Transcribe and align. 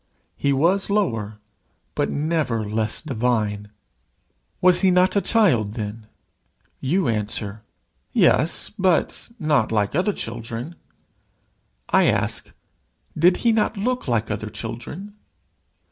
He 0.35 0.51
was 0.51 0.89
lower, 0.89 1.37
but 1.93 2.09
never 2.09 2.67
less 2.67 3.03
divine. 3.03 3.69
Was 4.59 4.81
he 4.81 4.89
not 4.89 5.15
a 5.15 5.21
child 5.21 5.73
then? 5.73 6.07
You 6.79 7.07
answer, 7.07 7.61
"Yes, 8.11 8.71
but 8.79 9.29
not 9.37 9.71
like 9.71 9.93
other 9.93 10.11
children." 10.13 10.73
I 11.89 12.05
ask, 12.07 12.49
"Did 13.15 13.37
he 13.45 13.51
not 13.51 13.77
look 13.77 14.07
like 14.07 14.31
other 14.31 14.49
children?" 14.49 15.13